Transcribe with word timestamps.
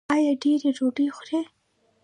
ایا 0.15 0.33
ډیرې 0.41 0.69
ډوډۍ 0.77 1.07
خورئ؟ 1.15 1.39